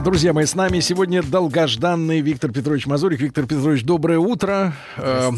[0.00, 3.20] Друзья мои, с нами сегодня долгожданный Виктор Петрович Мазурик.
[3.20, 4.74] Виктор Петрович, доброе утро.
[4.96, 5.30] Э,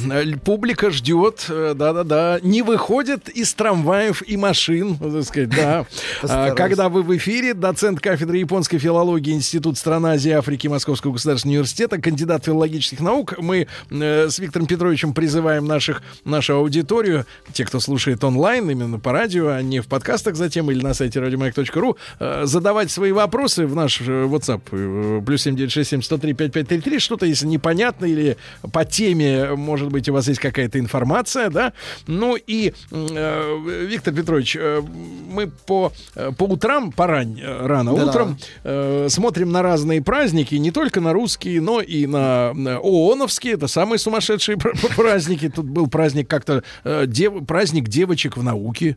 [0.42, 5.86] публика ждет, э, да-да-да, не выходит из трамваев и машин, так сказать, да.
[6.26, 11.12] А, когда вы в эфире, доцент кафедры японской филологии Институт стран Азии и Африки Московского
[11.12, 13.34] государственного университета, кандидат филологических наук.
[13.38, 19.12] Мы э, с Виктором Петровичем призываем наших, нашу аудиторию, те, кто слушает онлайн, именно по
[19.12, 24.00] радио, а не в подкастах затем или на сайте э, задавать свои вопросы в наш
[24.00, 28.36] э, WhatsApp э, плюс 7967 103 5533, что-то если непонятно или
[28.72, 31.72] по теме, может быть, у вас есть какая-то информация, да.
[32.06, 34.82] Ну и, э, Виктор Петрович, э,
[35.30, 38.10] мы по, э, по утрам, порань, э, рано Да-да.
[38.10, 43.54] утром, э, смотрим на разные праздники, не только на русские, но и на, на ООНовские,
[43.54, 45.48] это самые сумасшедшие пр- пр- праздники.
[45.48, 48.96] Тут был праздник как-то, э, дев- праздник девочек в науке.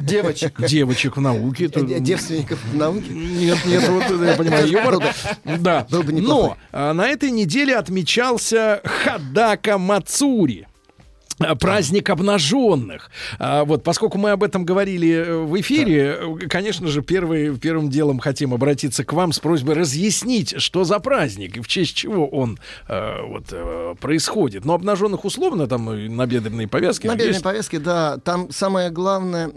[0.00, 0.54] Девочек.
[0.66, 1.68] Девочек в науке.
[1.68, 3.10] Девственников в науке.
[3.12, 5.02] нет, нет, вот я понимаю юмор.
[5.44, 5.86] Да.
[5.90, 10.66] Но а, на этой неделе отмечался Хадака Мацури.
[11.38, 13.10] А, Праздник обнаженных.
[13.38, 17.90] А, вот, поскольку мы об этом говорили э, в эфире, э, конечно же, первый, первым
[17.90, 22.26] делом хотим обратиться к вам с просьбой разъяснить, что за праздник и в честь чего
[22.26, 24.64] он э, вот, э, происходит.
[24.64, 27.06] Но обнаженных условно, там и набедренные повязки.
[27.06, 27.42] На есть.
[27.42, 29.50] повестке, да, там самое главное,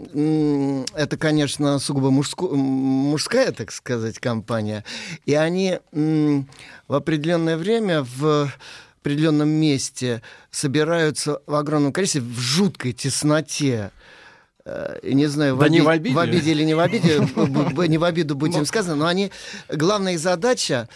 [0.94, 4.84] это, конечно, сугубо мужско- мужская, так сказать, компания.
[5.26, 8.50] И они в определенное время в
[9.00, 13.90] определенном месте собираются в огромном количестве, в жуткой тесноте.
[14.64, 16.50] Э, Не знаю, Да не оби- в обиде.
[16.52, 17.18] или не в обиде,
[17.88, 19.30] не в обиду будет им сказано, но они,
[19.68, 20.88] главная их задача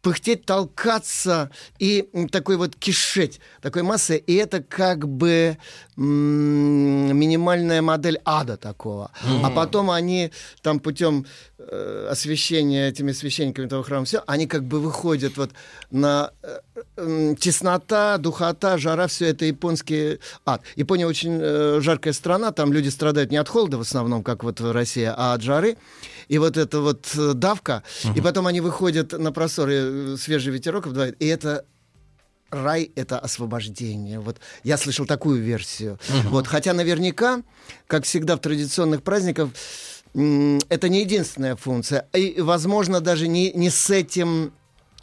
[0.00, 5.58] пыхтеть, толкаться и такой вот кишеть, такой массы, и это как бы
[5.96, 9.10] минимальная модель ада такого.
[9.42, 10.30] А потом они
[10.62, 11.26] там путем
[11.70, 15.50] э, освещения этими священниками того храма, все, они как бы выходят вот
[15.90, 20.62] на э, теснота, духота, жара, все это японский ад.
[20.76, 24.60] Япония очень э, жаркая страна, там люди страдают не от холода в основном, как вот
[24.60, 25.76] в России, а от жары.
[26.28, 27.82] И вот эта вот э, давка,
[28.14, 31.64] и потом они выходят на просторы, э, свежий ветерок обдувает, и это
[32.50, 34.20] рай— это освобождение.
[34.20, 35.98] Вот я слышал такую версию.
[36.24, 37.42] Вот, хотя наверняка,
[37.86, 39.50] как всегда в традиционных праздниках,
[40.14, 42.08] это не единственная функция.
[42.14, 44.52] И, возможно, даже не, не с этим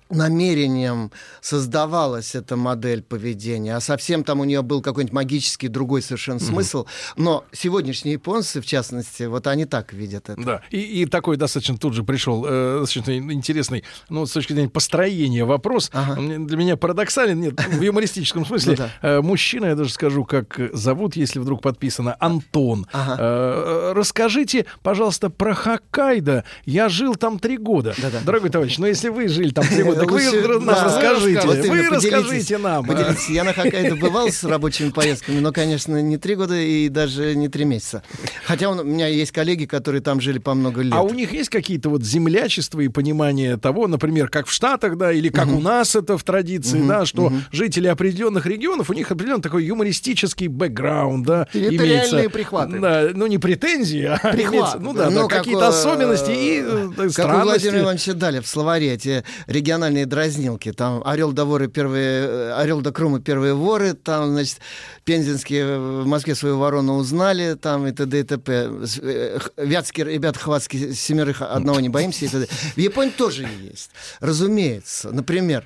[0.10, 1.12] намерением
[1.42, 6.86] создавалась эта модель поведения, а совсем там у нее был какой-нибудь магический другой совершенно смысл.
[7.18, 10.42] Но сегодняшние японцы, в частности, вот они так видят это.
[10.42, 14.70] Да, и, и такой достаточно тут же пришел э, достаточно интересный, ну, с точки зрения
[14.70, 15.90] построения вопрос.
[15.94, 16.16] Ага.
[16.16, 18.76] Для меня парадоксален, нет, в юмористическом смысле.
[18.78, 18.90] Ну да.
[19.02, 22.86] Э, мужчина, я даже скажу, как зовут, если вдруг подписано, Антон.
[22.94, 23.16] Ага.
[23.20, 26.44] Э, расскажите, пожалуйста, про Хоккайдо.
[26.66, 27.96] Я жил там три года.
[27.98, 28.20] Да-да.
[28.24, 31.42] Дорогой товарищ, но если вы жили там три года, так вы нам да, расскажите.
[31.48, 32.86] вот Вы расскажите нам.
[32.86, 33.30] Поделитесь.
[33.30, 37.48] Я на Хоккайдо бывал с рабочими поездками, но, конечно, не три года и даже не
[37.48, 38.04] три месяца.
[38.46, 40.94] Хотя он- у меня есть коллеги, которые там жили по много лет.
[40.94, 45.12] А у них есть какие-то вот землячества и понимание того, например, как в Штатах, да,
[45.12, 49.42] или как у нас это в традиции, да, что жители определенных регионов, у них определенно
[49.42, 52.30] такой юмористический бэкграунд, да, имеется.
[52.30, 52.80] прихваты.
[52.80, 56.90] Да, ну не претензии, а имеется, ну да, да, Ну, как какие-то особенности и э,
[56.96, 57.44] Как у странности.
[57.46, 60.72] Владимира Ивановича дали в словаре эти региональные дразнилки.
[60.72, 64.60] Там Орел до воры первые, э, Орел до Крумы первые воры, там, значит,
[65.04, 68.20] пензенские в Москве свою ворону узнали, там и т.д.
[68.20, 68.70] и т.п.
[69.02, 72.48] Э, Вятские ребята хватские, семерых одного не боимся и т.д.
[72.48, 73.92] В Японии тоже есть.
[74.20, 75.12] Разумеется.
[75.12, 75.66] Например,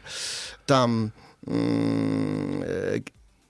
[0.66, 1.12] там
[1.46, 3.02] э,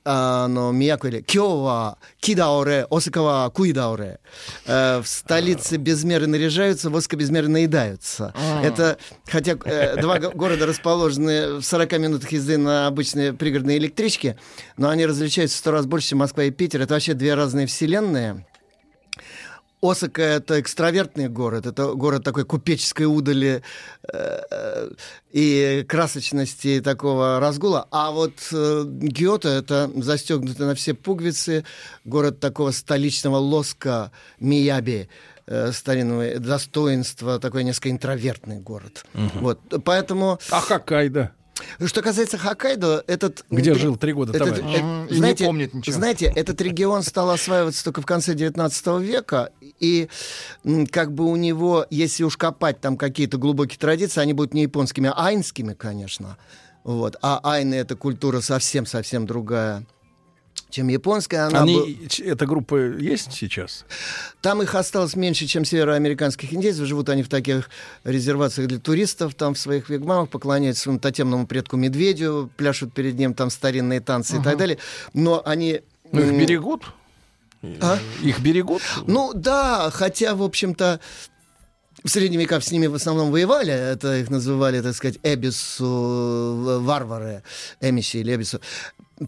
[0.06, 4.20] а, あの、Мияко или Кёва, Кидауре, Осакава, Куидауре.
[4.66, 8.34] Э, в столице безмерно наряжаются, в Осака безмерно наедаются.
[8.36, 8.64] А.
[8.64, 8.98] Это,
[9.28, 14.38] хотя э, два города расположены в 40 минутах езды на обычные пригородные электрички,
[14.78, 16.82] но они различаются в сто раз больше, чем Москва и Питер.
[16.82, 18.46] Это вообще две разные вселенные.
[19.82, 23.64] Осака— это экстравертный город, это город такой купеческой удали
[24.12, 24.90] э, э,
[25.32, 27.88] и красочности такого разгула.
[27.92, 31.64] А вот э, Гиото— это застегнутый на все пуговицы,
[32.04, 35.08] город такого столичного лоска Мияби,
[35.48, 39.06] э, старинного достоинства, такой несколько интровертный город.
[39.14, 40.40] Вот, поэтому...
[40.52, 41.32] А Хоккайдо?
[41.86, 43.46] Что касается Хоккайдо, этот...
[43.50, 44.80] Где жил три года этот, товарищ.
[44.80, 45.96] э, И не знаете, помнит ничего.
[45.96, 50.08] знаете, этот регион стал осваиваться только в конце 19 века, и
[50.92, 55.12] как бы у него, если уж копать там какие-то глубокие традиции, они будут не японскими,
[55.14, 56.38] а айнскими, конечно.
[56.84, 57.18] Вот.
[57.22, 59.84] А айны— это культура совсем-совсем другая
[60.70, 61.48] чем японская.
[61.48, 63.86] Она Они, бы- ч- эта группа есть сейчас?
[64.42, 66.86] Там их осталось меньше, чем североамериканских индейцев.
[66.86, 67.70] Живут они в таких
[68.04, 73.34] резервациях для туристов, там в своих вигмамах, поклоняются своему тотемному предку медведю, пляшут перед ним
[73.34, 74.78] там старинные танцы и так далее.
[75.14, 75.82] Но они...
[76.12, 76.84] Ну, их берегут?
[77.82, 77.98] А?
[78.24, 78.82] Их берегут?
[79.06, 81.00] Ну да, хотя, в общем-то,
[82.04, 83.74] в средние века с ними в основном воевали.
[83.74, 87.44] Это их называли, так сказать, эбису, в- варвары,
[87.82, 88.62] эмиси или эбису.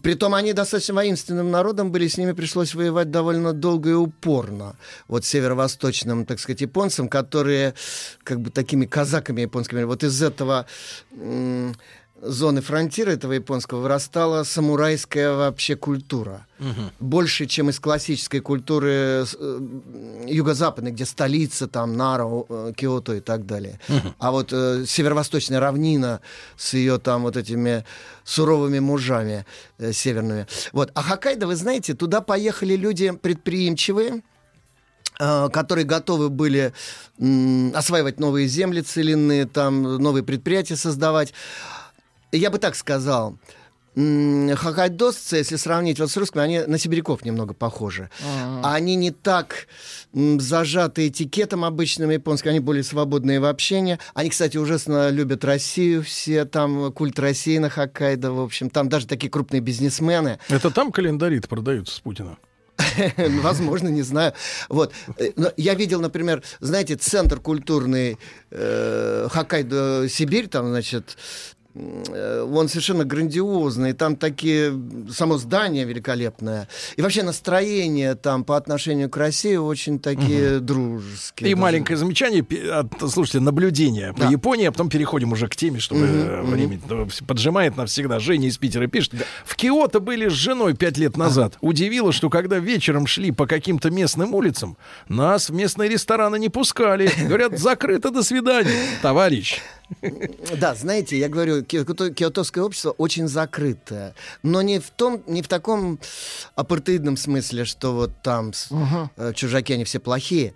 [0.00, 4.76] Притом они достаточно воинственным народом были, с ними пришлось воевать довольно долго и упорно.
[5.06, 7.74] Вот северо-восточным, так сказать, японцам, которые
[8.24, 9.82] как бы такими казаками японскими.
[9.82, 10.66] Вот из этого
[12.22, 16.46] зоны фронтира этого японского вырастала самурайская вообще культура.
[17.00, 19.58] Больше, чем из классической культуры э,
[20.28, 23.80] юго-западной, где столица, там, Нара, э, Киото и так далее.
[24.20, 26.20] А вот э, северо-восточная равнина
[26.56, 27.84] с ее там вот этими
[28.22, 29.44] суровыми мужами
[29.78, 30.46] э, северными.
[30.72, 30.92] Вот.
[30.94, 34.22] А Хоккайдо, вы знаете, туда поехали люди предприимчивые,
[35.18, 36.72] э, которые готовы были
[37.74, 41.34] осваивать новые земли целинные, там новые предприятия создавать.
[42.32, 43.36] Я бы так сказал.
[43.94, 48.08] м, Хоккайдосцы, если сравнить вот с русскими, они на сибиряков немного похожи.
[48.62, 49.66] Они не так
[50.14, 53.98] зажаты этикетом обычным японским, они более свободные в общении.
[54.14, 58.70] Они, кстати, ужасно любят Россию все, там культ России на Хоккайдо, в общем.
[58.70, 60.38] Там даже такие крупные бизнесмены.
[60.48, 62.38] Это там календари продаются с Путина?
[63.42, 64.32] Возможно, не знаю.
[64.70, 64.92] Вот.
[65.18, 68.16] Э, но Я видел, например, знаете, центр культурный
[68.50, 71.16] э, Хоккайдо, Сибирь, там, значит,
[71.74, 74.72] он совершенно грандиозный, там такие,
[75.10, 76.68] само здание великолепное.
[76.96, 81.50] И вообще настроение там по отношению к России очень такие дружеские.
[81.50, 81.62] И даже.
[81.62, 84.28] маленькое замечание, от, слушайте, наблюдение по Да.
[84.28, 88.18] Японии, а потом переходим уже к теме, чтобы э, время э, поджимает навсегда.
[88.18, 89.14] Женя из Питера пишет.
[89.44, 91.56] В Киото были с женой пять лет назад.
[91.60, 94.76] Удивило, что когда вечером шли по каким-то местным улицам,
[95.08, 97.10] нас в местные рестораны не пускали.
[97.26, 99.60] Говорят, закрыто, до свидания, товарищ.
[100.60, 105.48] Да, знаете, я говорю, киото- киотовское общество очень закрытое, но не в том, не в
[105.48, 105.98] таком
[106.54, 108.52] апартеидном смысле, что вот там
[109.16, 110.54] э, чужаки они все плохие.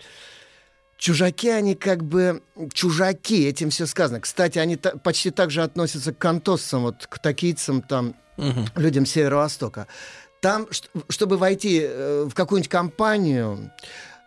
[0.98, 2.40] Чужаки, они как бы
[2.72, 4.20] чужаки, этим все сказано.
[4.20, 8.14] Кстати, они та- почти так же относятся к кантоссам, вот к такийцам, там,
[8.76, 9.86] людям Северо-Востока.
[10.40, 10.66] Там,
[11.10, 13.70] чтобы войти э, в какую-нибудь компанию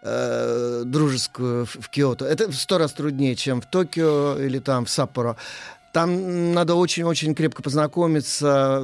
[0.02, 4.86] э, дружескую в, в Киото, это в сто раз труднее, чем в Токио или там
[4.86, 5.36] в Саппоро.
[5.92, 8.84] Там надо очень-очень крепко познакомиться,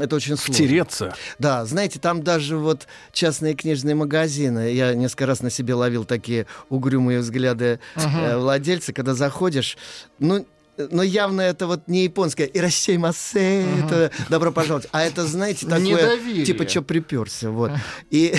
[0.00, 0.54] это очень сложно.
[0.54, 1.14] Втереться.
[1.38, 4.72] Да, знаете, там даже вот частные книжные магазины.
[4.72, 9.78] Я несколько раз на себе ловил такие угрюмые взгляды э, владельца, когда заходишь.
[10.18, 10.44] Ну,
[10.90, 15.80] но явно это вот не японское «Иращей массе», это «добро пожаловать», а это, знаете, такое,
[15.80, 16.44] Недоверие.
[16.44, 17.72] типа «чё приперся», вот.
[18.10, 18.34] И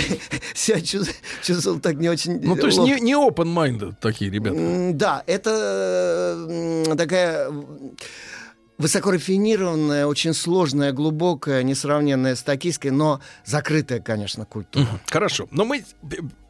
[0.54, 1.13] себя чувс-
[1.44, 4.92] чувствовал так не очень Ну, то есть не, не open-minded такие ребята.
[4.94, 7.51] Да, это такая
[8.78, 14.88] высокорафинированная, очень сложная, глубокая, несравненная с токийской, но закрытая, конечно, культура.
[15.08, 15.48] Хорошо.
[15.51, 15.84] Но мы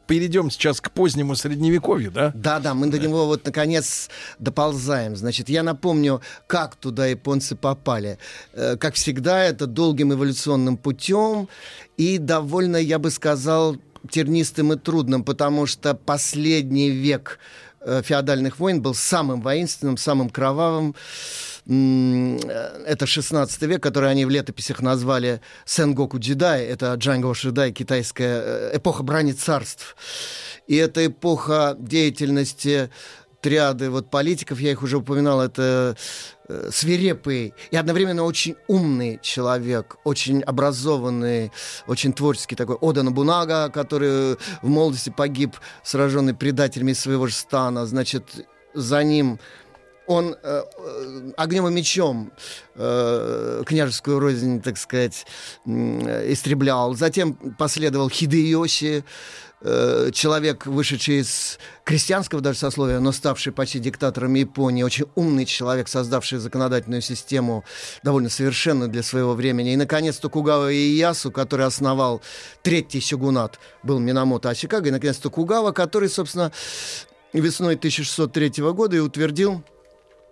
[0.08, 2.32] перейдем сейчас к позднему средневековью, да?
[2.34, 4.10] Да, да, мы до него вот наконец
[4.40, 5.16] доползаем.
[5.16, 8.18] Значит, я напомню, как туда японцы попали.
[8.54, 11.50] Э, Как всегда, это долгим эволюционным путем
[11.98, 13.78] и довольно, я бы сказал,
[14.10, 17.40] тернистым и трудным, потому что последний век
[18.04, 20.96] феодальных войн был самым воинственным, самым кровавым.
[21.68, 26.66] Э, Это 16 век, который они в летописях назвали Сенгоку Джедай.
[26.66, 29.96] Это Джанго Шидай, китайская э, эпоха брани царств.
[30.68, 32.90] И это эпоха деятельности
[33.42, 35.96] триады вот политиков, я их уже упоминал, это
[36.48, 41.52] э, свирепый и одновременно очень умный человек, очень образованный,
[41.88, 48.48] очень творческий такой Ода Набунага, который в молодости погиб, сраженный предателями своего же стана, значит,
[48.74, 49.40] за ним
[50.08, 52.32] он э, э, огнем и мечом
[52.76, 55.26] э, княжескую рознь, так сказать,
[55.66, 56.96] э, истреблял.
[56.96, 59.04] Затем последовал Хидеоси,
[59.62, 65.88] э, человек, вышедший из крестьянского даже сословия, но ставший почти диктатором Японии, очень умный человек,
[65.88, 67.64] создавший законодательную систему
[68.04, 69.74] довольно совершенную для своего времени.
[69.74, 72.22] И, наконец, Токугава Иясу, который основал
[72.62, 76.52] третий сёгунат, был Минамото Асикага, и, наконец, Токугава, который, собственно,
[77.34, 79.64] весной 1603 года и утвердил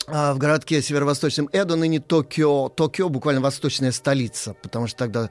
[0.07, 2.69] в городке северо-восточном Эдо, ныне Токио.
[2.69, 5.29] Токио буквально восточная столица, потому что тогда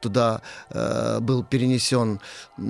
[0.00, 2.20] туда э, был перенесен
[2.58, 2.62] э,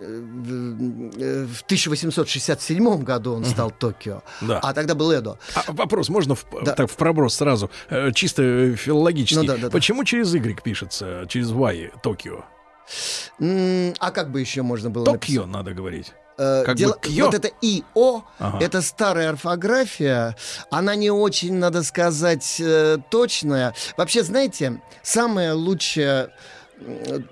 [0.00, 4.58] э, в 1867 году он стал Токио, Да.
[4.60, 5.38] а тогда был Эдо.
[5.54, 6.72] А, вопрос можно в, Да.
[6.74, 9.36] так в проброс сразу, э, чисто э, филологический.
[9.40, 9.70] Ну да, да, да.
[9.70, 12.44] Почему через Y пишется, через Y Токио?
[13.38, 16.12] А как бы еще можно было Токио надо говорить.
[16.42, 17.26] Э, Как дело- бы кьё.
[17.26, 18.64] вот это ИО, Ага.
[18.64, 20.34] это старая орфография,
[20.70, 23.74] она не очень, надо сказать, э, точная.
[23.98, 26.30] Вообще, знаете, самое лучшее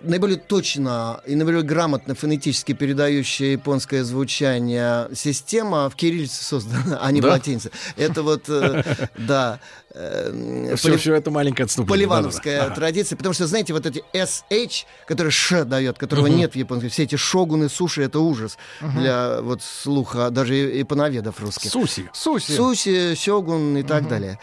[0.02, 7.21] наиболее точно и наиболее грамотно фонетически передающая японское звучание система в кириллице создана, а не
[7.21, 7.28] Да?
[7.28, 7.71] в латинице.
[7.97, 8.83] Это вот, э,
[9.19, 9.59] да,
[9.95, 12.07] э, Все, все это маленькое отступление.
[12.09, 16.90] поливановская традиция, потому что, знаете, вот эти SH, которые Ш дает, которого нет в японском,
[16.90, 21.71] все эти шогуны, суши, это ужас для вот слуха даже и, и пановедов русских.
[21.71, 22.09] Суси.
[22.12, 22.52] Суси.
[22.52, 24.38] Суси, сёгун и так далее.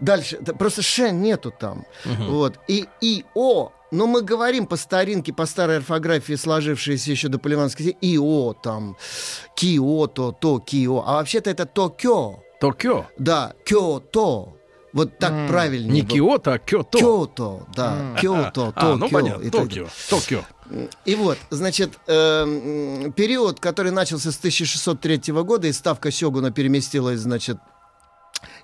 [0.00, 0.38] Дальше.
[0.40, 1.84] да, просто Ш нету там.
[2.04, 2.58] Вот.
[2.68, 8.54] И ИО, но мы говорим по старинке, по старой орфографии, сложившейся еще до поливанской, ИО
[8.54, 8.96] там,
[9.56, 11.02] Киото, То, Кио.
[11.06, 12.40] А вообще-то это Токё.
[12.60, 13.06] Токио.
[13.18, 14.54] Да, Кёто.
[14.92, 15.92] Вот так правильнее.
[15.92, 16.10] Не было.
[16.10, 16.98] Киото, а Кёто.
[16.98, 18.96] Кёто, да, Кёто, А, Токио.
[18.96, 19.86] ну понятно, Токио.
[20.08, 20.40] Токио.
[21.04, 27.58] И вот, значит, э, период, который начался с 1603 года, и ставка Сёгуна переместилась, значит,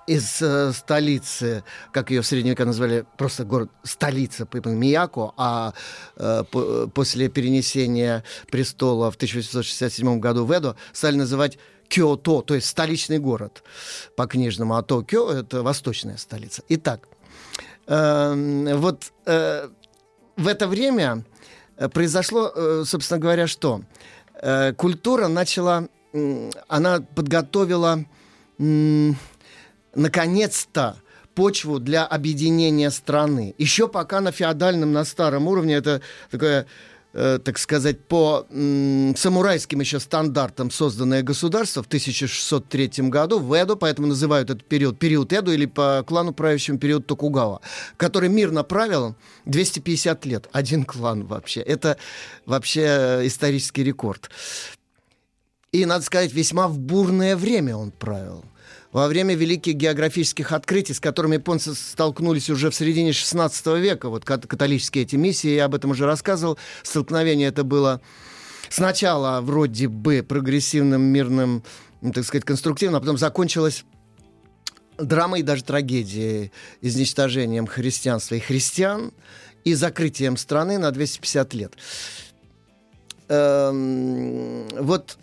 [0.06, 5.72] из э, столицы, как ее в средние века назвали, просто город, столица по Мияко, а
[6.16, 12.66] э, по- после перенесения престола в 1867 году в Эдо стали называть Кёто, то есть
[12.68, 13.62] столичный город
[14.16, 16.62] по-книжному, а Токио— это восточная столица.
[16.68, 17.08] Итак,
[17.86, 19.68] эм, вот э,
[20.36, 21.24] в это время
[21.76, 23.82] э, произошло, э, собственно говоря, что
[24.42, 28.04] Э, культура начала, м, она подготовила,
[29.94, 30.96] наконец-то,
[31.34, 33.54] почву для объединения страны.
[33.58, 36.66] Еще пока на феодальном, на старом уровне это такое
[37.14, 43.76] э, так сказать, по м, самурайским еще стандартам созданное государство в 1603 году в Эдо,
[43.76, 47.60] поэтому называют этот период период Эдо или по клану правящему период Токугава,
[47.96, 49.14] который мирно правил
[49.46, 50.48] 250 лет.
[50.52, 51.60] Один клан вообще.
[51.60, 51.96] Это
[52.46, 54.30] вообще исторический рекорд.
[55.72, 58.44] И, надо сказать, весьма в бурное время он правил.
[58.92, 64.24] Во время великих географических открытий, с которыми японцы столкнулись уже в середине 16 века, вот
[64.26, 68.02] кат- католические эти миссии, я об этом уже рассказывал, столкновение это было
[68.68, 71.64] сначала вроде бы прогрессивным, мирным,
[72.02, 73.84] ну, так сказать, конструктивным, а потом закончилось
[74.98, 79.12] драмой и даже трагедией, изничтожением христианства и христиан
[79.64, 81.72] и закрытием страны на 250 лет.
[83.28, 85.16] Эм, вот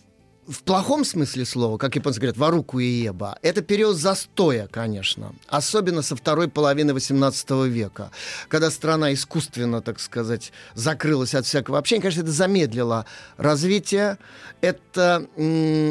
[0.49, 5.35] в плохом смысле слова, как японцы говорят, варуку и еба, это период застоя, конечно.
[5.47, 8.09] Особенно со второй половины 18 века,
[8.47, 12.01] когда страна искусственно, так сказать, закрылась от всякого общения.
[12.01, 13.05] Конечно, это замедлило
[13.37, 14.17] развитие.
[14.61, 15.27] Это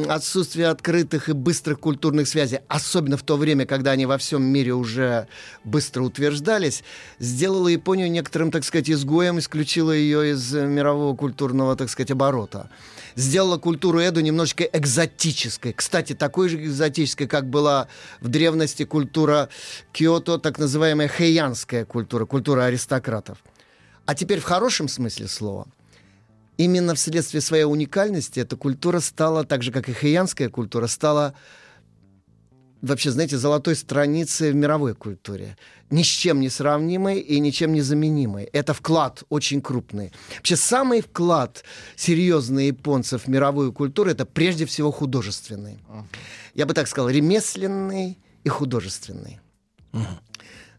[0.08, 4.74] отсутствие открытых и быстрых культурных связей, особенно в то время, когда они во всем мире
[4.74, 5.28] уже
[5.62, 6.82] быстро утверждались,
[7.20, 12.68] сделало Японию некоторым, так сказать, изгоем, исключило ее из мирового культурного, так сказать, оборота
[13.18, 15.72] сделала культуру Эду немножечко экзотической.
[15.72, 17.88] Кстати, такой же экзотической, как была
[18.20, 19.48] в древности культура
[19.92, 23.38] Киото, так называемая хэйянская культура, культура аристократов.
[24.06, 25.66] А теперь в хорошем смысле слова.
[26.56, 31.34] Именно вследствие своей уникальности эта культура стала, так же как и хэйянская культура, стала
[32.82, 35.56] вообще, знаете, золотой страницей в мировой культуре.
[35.90, 38.44] Ни с чем не сравнимой и ничем не заменимой.
[38.44, 40.12] Это вклад очень крупный.
[40.36, 41.64] Вообще, самый вклад
[41.96, 45.78] серьезный японцев в мировую культуру это прежде всего художественный.
[46.54, 49.40] Я бы так сказал, ремесленный и художественный.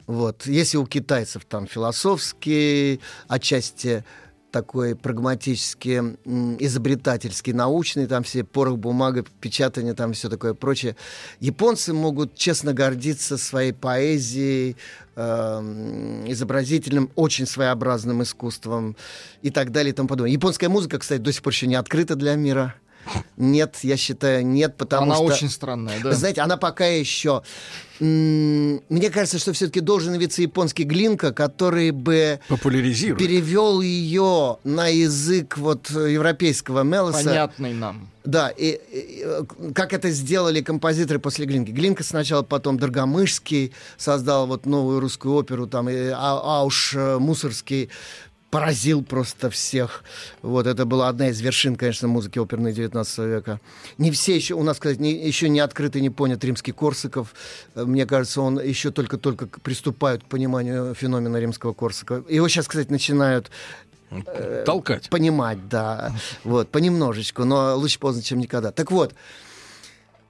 [0.05, 0.47] Вот.
[0.47, 4.03] Если у китайцев там философский, отчасти
[4.51, 10.95] такой прагматический, м, изобретательский, научный, там все порох, бумага, печатание, там все такое прочее.
[11.39, 14.75] Японцы могут честно гордиться своей поэзией,
[15.15, 18.95] эм, изобразительным, очень своеобразным искусством
[19.41, 20.31] и так далее и тому подобное.
[20.31, 22.75] Японская музыка, кстати, до сих пор еще не открыта для мира.
[23.37, 25.23] Нет, я считаю, нет, потому Она что...
[25.23, 26.11] очень странная, да.
[26.13, 27.41] Знаете, она пока еще...
[27.99, 33.19] Мне кажется, что все-таки должен явиться японский глинка, который бы Популяризирует.
[33.19, 37.25] перевел ее на язык вот европейского мелоса.
[37.25, 38.09] Понятный нам.
[38.23, 41.71] Да, и, и, э, как это сделали композиторы после Глинки.
[41.71, 47.89] Глинка сначала, потом Доргомышский создал вот новую русскую оперу, там, и А- Ауш э, Мусорский
[48.49, 50.03] поразил просто всех.
[50.41, 53.59] Вот, это была одна из вершин, конечно, музыки оперной 19 века.
[53.97, 57.33] Не все еще, у нас, сказать, не, еще не открыт и не понят римский Корсаков.
[57.75, 62.23] Э, мне кажется, он еще только-только приступает к пониманию феномена римского Корсакова.
[62.27, 63.51] Его сейчас, кстати, начинают
[64.09, 65.09] э, толкать.
[65.09, 66.11] Понимать, да.
[66.43, 68.71] Вот, понемножечку, но лучше поздно, чем никогда.
[68.71, 69.13] Так вот,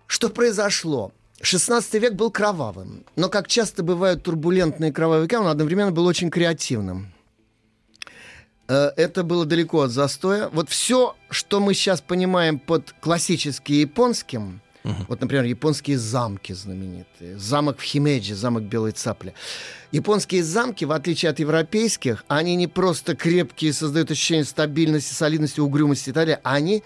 [0.07, 1.13] что произошло?
[1.41, 6.29] 16 век был кровавым, но, как часто бывают турбулентные кровавые века, он одновременно был очень
[6.29, 7.13] креативным.
[8.69, 10.47] Э, это было далеко от застоя.
[10.49, 17.38] Вот все, что мы сейчас понимаем под классическим японским, uh вот, например, японские замки знаменитые,
[17.38, 19.33] замок в Химеджи, замок Белой Цапли.
[19.91, 26.11] Японские замки, в отличие от европейских, они не просто крепкие, создают ощущение стабильности, солидности, угрюмости
[26.11, 26.83] и так далее, они,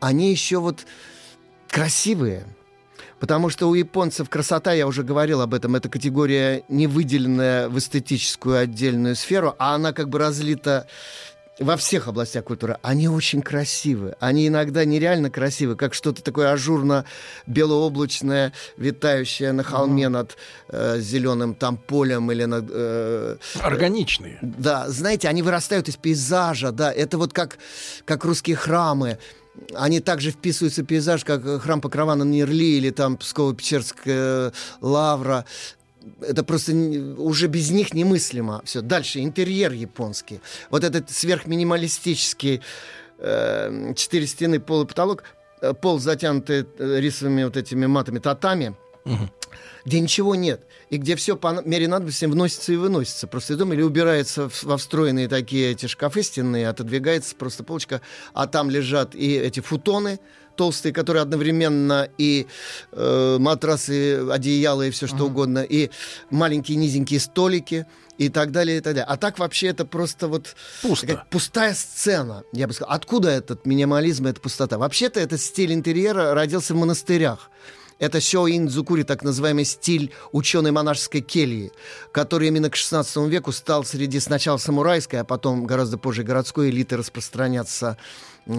[0.00, 0.86] они еще вот
[1.68, 2.46] красивые.
[3.20, 7.78] Потому что у японцев красота, я уже говорил об этом, это категория не выделенная в
[7.78, 10.86] эстетическую отдельную сферу, а она как бы разлита
[11.58, 14.14] во всех областях культуры, они очень красивы.
[14.20, 20.36] Они иногда нереально красивы, как что-то такое ажурно-белооблачное, витающее на холме над
[20.68, 22.66] э, зеленым там полем или над...
[22.70, 24.38] Э, Органичные.
[24.42, 27.58] Да, знаете, они вырастают из пейзажа, да, это вот как,
[28.04, 29.18] как русские храмы
[29.74, 35.44] они также вписываются в пейзаж, как храм Покрова на Нерли или там Псково-Печерская лавра.
[36.20, 38.62] Это просто уже без них немыслимо.
[38.64, 38.80] Все.
[38.80, 40.40] Дальше интерьер японский.
[40.70, 42.60] Вот этот сверхминималистический
[43.18, 45.24] э, четыре стены, пол и потолок,
[45.60, 48.76] э, пол затянутый э, рисовыми вот этими матами татами.
[49.06, 49.30] Угу
[49.86, 53.28] где ничего нет, и где все по мере надобности вносится и выносится.
[53.28, 58.02] Просто из дома или убирается во встроенные такие эти шкафы стенные, отодвигается просто полочка,
[58.34, 60.18] а там лежат и эти футоны,
[60.56, 62.48] толстые, которые одновременно и
[62.90, 65.26] э, матрасы, одеяла и все что uh-huh.
[65.26, 65.90] угодно, и
[66.30, 67.86] маленькие низенькие столики
[68.18, 69.06] и так далее, и так далее.
[69.06, 71.24] А так вообще это просто вот Пусто.
[71.30, 72.92] пустая сцена, я бы сказал.
[72.92, 74.78] Откуда этот минимализм, эта пустота?
[74.78, 77.50] Вообще-то этот стиль интерьера родился в монастырях.
[77.98, 81.72] Это сёин дзукури, так называемый стиль ученой монашеской кельи,
[82.12, 86.96] который именно к XVI веку стал среди сначала самурайской, а потом гораздо позже городской элиты
[86.98, 87.96] распространяться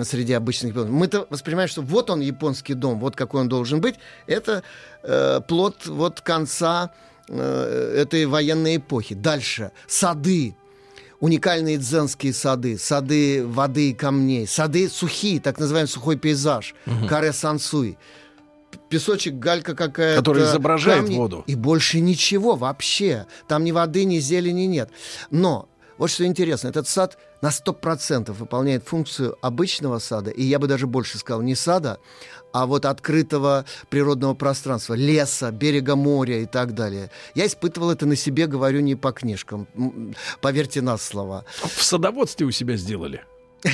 [0.03, 0.91] среди обычных японцев.
[0.91, 3.95] Мы-то воспринимаем, что вот он японский дом, вот какой он должен быть.
[4.25, 4.63] Это
[5.03, 6.91] э, плод вот конца
[7.29, 9.13] э, этой военной эпохи.
[9.13, 10.55] Дальше сады,
[11.19, 17.07] уникальные дзенские сады, сады воды и камней, сады сухие, так называемый сухой пейзаж, угу.
[17.07, 17.97] каре сансуй
[18.89, 20.19] песочек, галька какая-то.
[20.19, 21.43] Который изображает камни, воду.
[21.47, 23.25] И больше ничего вообще.
[23.47, 24.89] Там ни воды, ни зелени нет.
[25.31, 30.67] Но вот что интересно, этот сад на 100% выполняет функцию обычного сада, и я бы
[30.67, 31.99] даже больше сказал, не сада,
[32.53, 37.11] а вот открытого природного пространства, леса, берега моря и так далее.
[37.35, 39.67] Я испытывал это на себе, говорю не по книжкам,
[40.41, 41.45] поверьте на слово.
[41.63, 43.23] В садоводстве у себя сделали?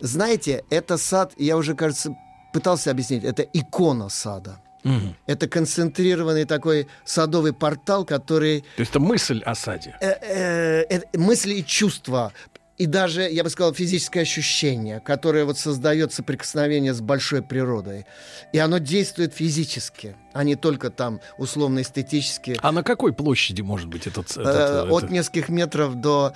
[0.00, 2.14] Знаете, это сад, я уже, кажется,
[2.52, 4.58] пытался объяснить, это икона сада.
[4.84, 5.14] Угу.
[5.26, 8.62] Это концентрированный такой садовый портал, который...
[8.76, 9.96] То есть это мысль о саде?
[10.00, 12.32] Э, э, э, мысли и чувства
[12.78, 18.06] и даже, я бы сказал, физическое ощущение, которое вот создает соприкосновение с большой природой.
[18.52, 22.56] И оно действует физически, а не только там условно-эстетически.
[22.62, 24.30] А на какой площади может быть этот...
[24.30, 25.12] этот, э, От это...
[25.12, 26.32] нескольких метров до...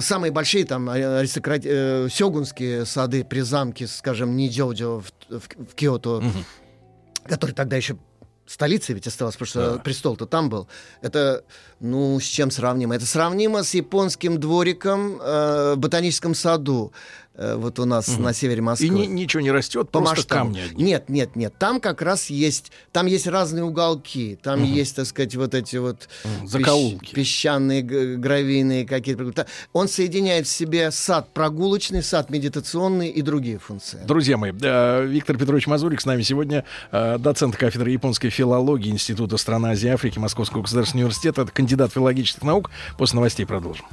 [0.00, 1.62] Самые большие там аристократ...
[1.64, 6.28] э, сёгунские сады при замке, скажем, Нидзёдзё в, в, в Киото, угу.
[7.24, 7.96] который тогда еще
[8.46, 9.78] столицей ведь осталось, потому что да.
[9.78, 10.68] престол-то там был.
[11.00, 11.44] Это,
[11.80, 12.94] ну, с чем сравнимо?
[12.94, 16.92] Это сравнимо с японским двориком э, в ботаническом саду.
[17.36, 18.22] Э, вот у нас угу.
[18.22, 18.86] на севере Москвы.
[18.86, 20.44] И ни, ничего не растет, По просто масштабу.
[20.44, 20.84] камни одни.
[20.84, 21.54] Нет, нет, нет.
[21.58, 24.70] Там как раз есть, там есть разные уголки, там угу.
[24.70, 26.08] есть, так сказать, вот эти вот
[26.44, 29.46] закоулки, песч, песчаные, гравийные какие-то.
[29.72, 34.00] Он соединяет в себе сад прогулочный, сад медитационный и другие функции.
[34.06, 39.38] Друзья мои, э, Виктор Петрович Мазурик с нами сегодня, э, доцент кафедры японской филологии Института
[39.38, 42.70] стран Азии и Африки Московского государственного университета, кандидат филологических наук.
[42.96, 43.86] После новостей продолжим.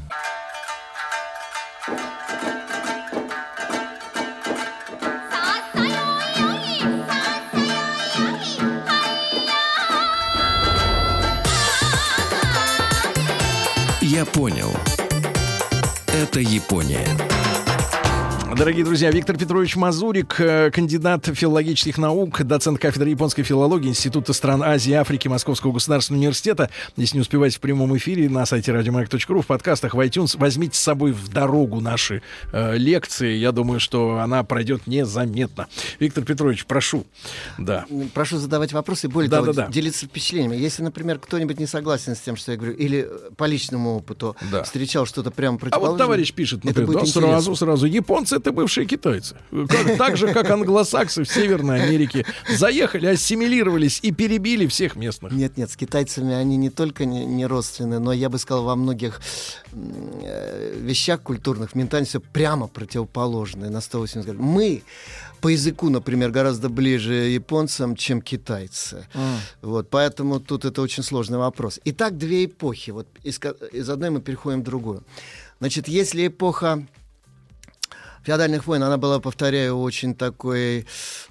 [14.22, 14.72] Я понял.
[16.14, 17.31] Это Япония.
[18.58, 24.62] Дорогие друзья, Виктор Петрович Мазурик, э, кандидат филологических наук, доцент кафедры японской филологии Института стран
[24.62, 26.70] Азии и Африки Московского государственного университета.
[26.98, 30.80] Если не успеваете в прямом эфире на сайте радиомаяк.ру, в подкастах, в iTunes, возьмите с
[30.82, 33.36] собой в дорогу наши э, лекции.
[33.36, 35.68] Я думаю, что она пройдет незаметно.
[36.00, 37.06] Виктор Петрович, прошу.
[37.58, 37.86] Да.
[38.14, 39.72] Прошу задавать вопросы, более Да, того, да, да.
[39.72, 40.58] делиться впечатлениями.
[40.58, 44.36] Если, например, кто-нибудь не согласен с тем, что я говорю, или э, по личному опыту
[44.52, 44.64] Да.
[44.64, 45.92] встречал что-то прямо А противоположное.
[45.98, 47.22] вот товарищ пишет, например, да, интересно.
[47.22, 49.36] сразу, сразу, японцы это бывшие китайцы.
[49.70, 52.26] Как- так же, как англосаксы в Северной Америке.
[52.50, 55.32] Заехали, ассимилировались и перебили всех местных.
[55.32, 58.76] Нет, нет, с китайцами они не только не, не родственны, но я бы сказал, во
[58.76, 59.22] многих
[59.72, 64.46] э, вещах культурных ментальности прямо противоположные на 180 градусов.
[64.46, 64.84] Мы
[65.42, 69.08] по языку, например, гораздо ближе японцам, чем китайцы.
[69.62, 71.80] Вот, поэтому тут это очень сложный вопрос.
[71.86, 72.92] Итак, две эпохи.
[72.92, 73.40] Вот из,
[73.74, 75.04] из одной мы переходим в другую.
[75.60, 76.86] Значит, если эпоха
[78.24, 80.86] феодальных войн, она была, повторяю, очень такой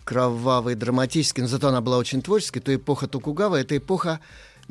[0.05, 4.20] кровавой, драматической, но зато она была очень творческой, то эпоха Токугава— это эпоха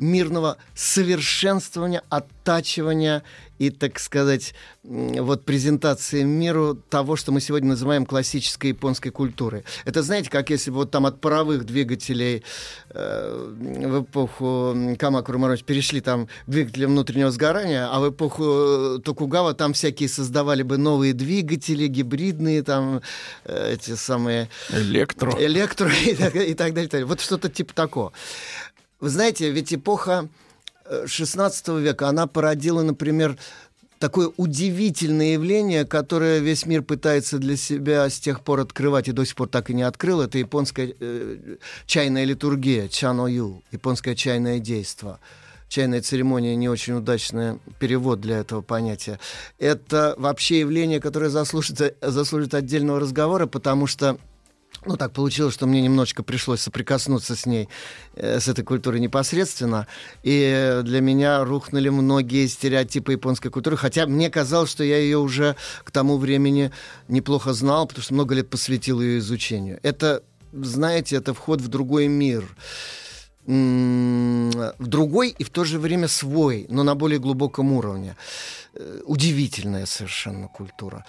[0.00, 3.22] мирного совершенствования, оттачивания
[3.58, 9.64] и, так сказать, вот презентации миру того, что мы сегодня называем классической японской культурой.
[9.84, 12.42] Это, знаете, как если бы вот там от паровых двигателей
[12.88, 18.44] э, в эпоху м, Камакура Мороч перешли там к двигателям внутреннего сгорания, а в эпоху
[18.44, 23.02] э, Токугава там всякие создавали бы новые двигатели, гибридные там
[23.44, 25.32] э, эти самые Электро.
[25.38, 26.84] электро и так, и так далее.
[26.84, 27.04] и так далее.
[27.06, 28.12] Вот что-то типа такого.
[29.00, 30.28] Вы знаете, ведь эпоха
[30.84, 33.38] э, 16 века, она породила, например,
[33.98, 39.24] такое удивительное явление, которое весь мир пытается для себя с тех пор открывать и до
[39.24, 40.20] сих пор так и не открыл.
[40.20, 45.18] Это японская э, чайная литургия, чаною, японское чайное действо.
[45.68, 49.20] Чайная церемония не очень удачный перевод для этого понятия.
[49.58, 54.18] Это вообще явление, которое заслужит, заслужит отдельного разговора, потому что
[54.86, 57.68] ну, так получилось, что мне немножечко пришлось соприкоснуться с ней,
[58.14, 59.86] э, с этой культурой непосредственно.
[60.22, 63.76] И для меня рухнули многие стереотипы японской культуры.
[63.76, 66.72] Хотя мне казалось, что я ее уже к тому времени
[67.08, 69.78] неплохо знал, потому что много лет посвятил ее изучению.
[69.82, 72.44] Это, знаете, это вход в другой мир.
[73.46, 78.16] В другой и в то же время свой, но на более глубоком уровне.
[78.74, 81.04] Э, Удивительная совершенно культура.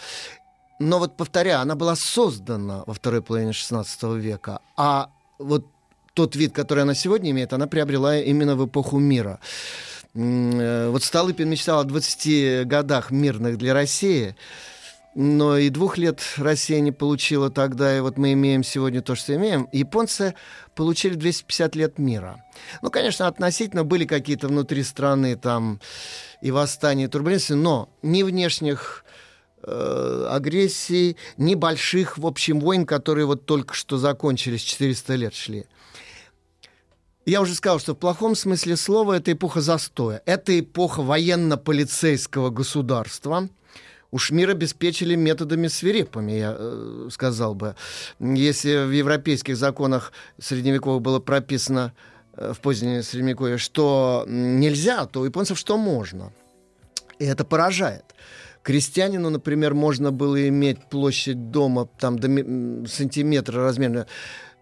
[0.82, 5.66] Но вот повторяю, она была создана во второй половине XVI века, а вот
[6.16, 9.40] тот вид, который она сегодня имеет, она приобрела именно в эпоху мира.
[10.16, 14.36] Э, Вот Столыпин мечтал о 20 годах мирных для России,
[15.14, 19.36] но и двух лет Россия не получила тогда, и вот мы имеем сегодня то, что
[19.36, 19.70] имеем.
[19.72, 20.34] Японцы
[20.74, 22.44] получили 250 лет мира.
[22.82, 25.80] Ну, конечно, относительно были какие-то внутри страны там
[26.42, 29.06] и восстания, и турбуленции, но ни внешних
[29.64, 35.66] э, агрессий, небольших, в общем, войн, которые вот только что закончились, 400 лет шли.
[37.26, 40.24] Я уже сказал, что в плохом смысле слова это эпоха застоя.
[40.26, 43.48] Это эпоха военно-полицейского государства.
[44.10, 47.76] Уж мир обеспечили методами свирепыми, я э, сказал бы.
[48.20, 51.94] Если в европейских законах средневековых было прописано
[52.36, 56.34] э, в позднее средневековье, что нельзя, то у японцев что можно.
[57.20, 58.04] И это поражает.
[58.64, 62.28] Крестьянину, например, можно было иметь площадь дома там до
[62.88, 64.06] сантиметра размерно,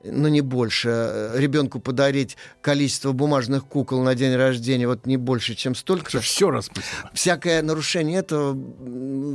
[0.04, 1.32] но не больше.
[1.36, 6.20] Ребенку подарить количество бумажных кукол на день рождения вот не больше, чем столько.
[6.22, 7.12] Все расписано.
[7.14, 8.58] Всякое нарушение этого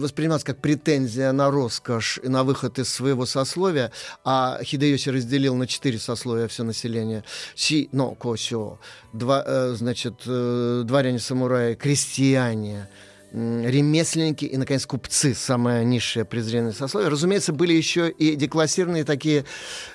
[0.01, 3.93] воспринималось как претензия на роскошь и на выход из своего сословия,
[4.25, 7.25] а Хидеоси разделил на четыре сословия все население.
[7.55, 8.79] Си, но, косё,
[9.13, 12.89] два, э, значит, э, дворяне-самураи, крестьяне,
[13.35, 17.11] ремесленники и, наконец, купцы, самое низшее презренное сословие.
[17.11, 19.45] Разумеется, были еще и деклассированные такие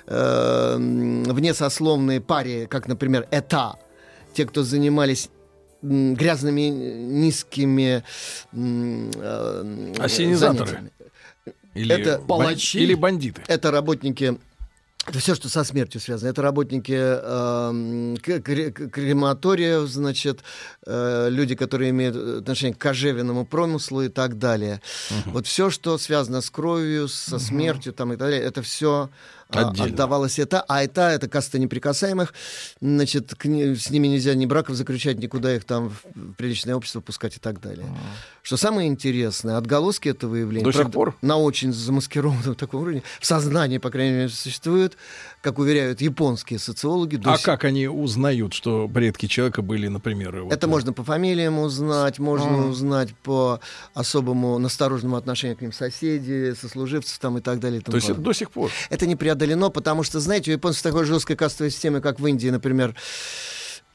[0.06, 3.76] э, внесословные пари, как, например, эта,
[4.34, 5.30] те, кто занимались
[5.82, 8.04] грязными, низкими
[8.52, 10.90] э, Ассенизаторы.
[11.72, 12.78] Или, Это палачи.
[12.78, 13.42] или бандиты.
[13.46, 14.36] Это работники
[15.06, 16.28] это все, что со смертью связано.
[16.28, 20.40] Это работники эм, к- кре- к- крематориев, значит,
[20.86, 24.80] э, люди, которые имеют отношение к кожевенному промыслу и так далее.
[25.26, 29.08] Вот все, что связано с кровью, со смертью там, и так далее, это все
[29.58, 29.92] Отдельно.
[29.92, 32.32] отдавалось это, а это, это каста неприкасаемых,
[32.80, 37.36] значит, к с ними нельзя ни браков заключать, никуда их там в приличное общество пускать
[37.36, 37.86] и так далее.
[38.42, 41.16] Что самое интересное, отголоски этого явления, До сих правда, пор?
[41.22, 44.96] на очень замаскированном таком уровне, в сознании, по крайней мере, существуют,
[45.42, 47.16] как уверяют японские социологи.
[47.16, 50.92] до А сих- как они узнают, что предки человека были, например, вот, Это э, можно
[50.92, 53.60] по фамилиям узнать, можно узнать по
[53.94, 57.80] особому настороженному отношению к ним соседей, сослуживцев там и так далее.
[57.80, 58.70] и То есть это до сих пор.
[58.90, 59.39] Это не преодолено,
[59.70, 62.94] потому что, знаете, у японцев такой жесткой кастовой системы, как в Индии, например,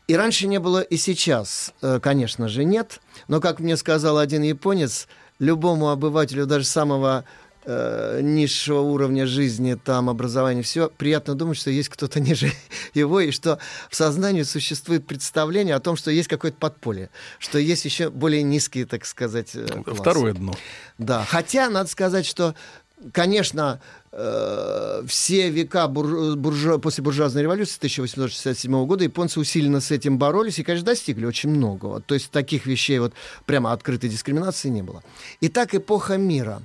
[0.08, 2.99] и раньше не было, и сейчас, э, конечно же, нет.
[3.27, 5.08] Но, как мне сказал один японец,
[5.39, 7.25] любому обывателю, даже самого
[7.65, 12.51] э, низшего уровня жизни, там, образования, все, приятно думать, что есть кто-то ниже
[12.93, 13.58] его, и что
[13.89, 18.86] в сознании существует представление о том, что есть какое-то подполье, что есть еще более низкие,
[18.86, 20.01] так сказать, э, классы.
[20.01, 20.55] Второе дно.
[20.99, 22.53] Да, хотя надо сказать, что,
[23.12, 23.79] конечно,
[24.12, 30.60] э, все века бур- буржуа- после буржуазной революции 1867 года японцы усиленно с этим боролись
[30.60, 32.01] и, конечно, достигли очень многого.
[32.01, 33.13] То есть таких вещей вот
[33.45, 35.03] прямо открытой дискриминации не было.
[35.41, 36.62] Итак, эпоха мира.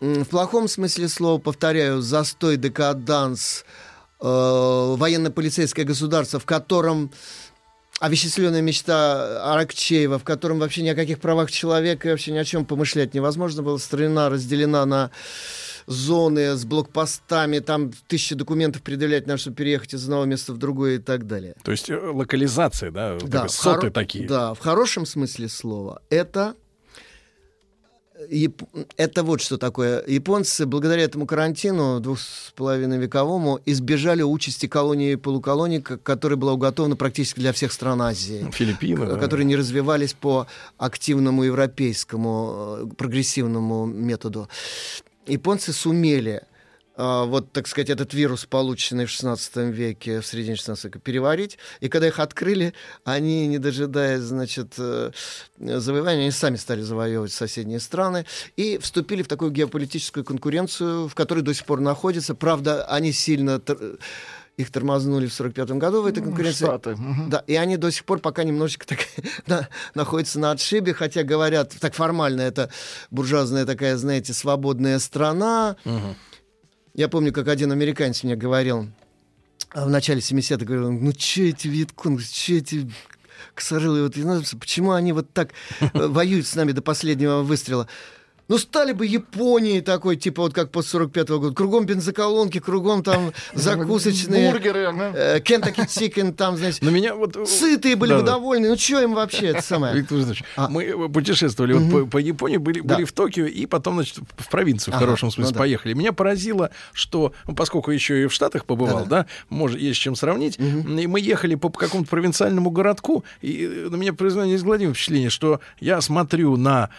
[0.00, 3.64] В плохом смысле слова, повторяю, застой, декаданс,
[4.20, 7.10] э, военно-полицейское государство, в котором
[7.98, 12.44] овеществленная мечта Аракчеева, в котором вообще ни о каких правах человека и вообще ни о
[12.44, 15.10] чем помышлять невозможно было, страна разделена на
[15.86, 20.96] зоны с блокпостами, там тысячи документов предъявлять надо, чтобы переехать из одного места в другое
[20.96, 21.54] и так далее.
[21.64, 24.28] То есть э, локализация, да, Да, соты хоро- такие.
[24.28, 26.02] Да, в хорошем смысле слова.
[26.10, 26.54] Это
[28.30, 28.62] Яп-
[28.96, 30.02] Это вот что такое.
[30.06, 36.36] Японцы благодаря этому карантину двух с половиной вековому избежали участи колонии и полуколонии, к- которая
[36.36, 38.50] была уготована практически для всех стран Азии.
[38.52, 39.06] Филиппины.
[39.06, 39.16] да.
[39.18, 40.46] которые не развивались по
[40.78, 44.48] активному европейскому э, прогрессивному методу.
[45.26, 46.42] Японцы сумели
[46.98, 51.56] вот, так сказать, этот вирус, полученный в 16 веке, в середине 16 века, переварить.
[51.80, 55.12] И когда их открыли, они, не дожидаясь, значит, э,
[55.58, 61.40] завоевания, они сами стали завоевывать соседние страны и вступили в такую геополитическую конкуренцию, в которой
[61.40, 62.34] до сих пор находятся.
[62.34, 63.60] Правда, они сильно...
[64.56, 66.64] их тормознули в 45 году в этой конкуренции.
[66.64, 66.96] Штаты.
[67.28, 68.98] Да, и они до сих пор пока немножечко так,
[69.46, 72.68] на- находятся на отшибе, хотя говорят, так формально, это
[73.12, 75.76] буржуазная такая, знаете, свободная страна.
[76.94, 78.88] Я помню, как один американец мне говорил
[79.70, 82.90] а, в начале 70-х, говорил, ну что эти вьетконг, что эти
[83.54, 87.88] косорылые вот вьетнамцы, почему они вот так э, воюют с нами до последнего выстрела?
[88.48, 91.54] Ну, стали бы Японией такой, типа вот как после 45 года.
[91.54, 94.50] Кругом бензоколонки, кругом там закусочные.
[94.50, 95.12] Бургеры, да?
[95.14, 97.36] э, Kentucky Chicken, там, значит, Но меня вот...
[97.36, 98.68] э, Сытые были бы довольны.
[98.68, 99.94] Ну, что им вообще это самое?
[99.94, 100.68] Виктор Владимирович, А.
[100.68, 104.98] мы э, путешествовали по, по Японии, были, в Токио и потом, значит, в провинцию, в
[104.98, 105.58] хорошем смысле, ну да.
[105.58, 105.92] поехали.
[105.92, 110.16] Меня поразило, что, ну, поскольку еще и в Штатах побывал, да, может, есть с чем
[110.16, 115.30] сравнить, и мы ехали по какому-то провинциальному городку, и э, на меня произвело неизгладимое впечатление,
[115.30, 116.90] что я смотрю на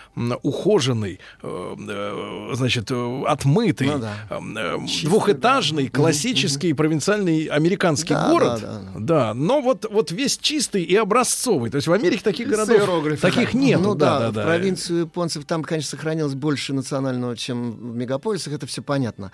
[0.43, 4.13] ухоженный, э, э, значит, э, отмытый, Ну да.
[4.29, 8.99] э, э, двухэтажный, классический провинциальный американский Да, город, да, да.
[8.99, 11.69] да, но вот, вот весь чистый и образцовый.
[11.69, 13.79] То есть в Америке таких городов таких нет.
[13.81, 14.43] ну да, да, в да.
[14.43, 19.31] провинцию японцев там, конечно, сохранилось больше национального, чем в мегаполисах, это все понятно.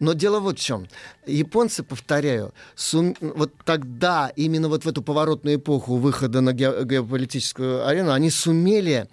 [0.00, 0.86] Но дело вот в чем.
[1.26, 7.86] Японцы, повторяю, сум- вот тогда, именно вот в эту поворотную эпоху выхода на ге- геополитическую
[7.86, 9.08] арену, они сумели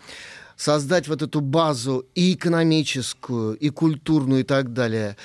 [0.64, 5.18] создать вот эту базу и экономическую, и культурную, и так далее.